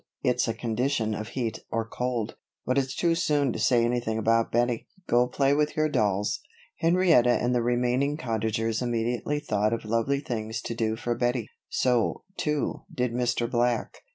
[0.23, 2.35] It's a condition of heat or cold.
[2.65, 6.39] But it's too soon to say anything about Bettie go play with your dolls."
[6.79, 11.49] Henrietta and the remaining Cottagers immediately thought of lovely things to do for Bettie.
[11.69, 13.47] So, too, did Mr.
[13.47, 13.99] Black.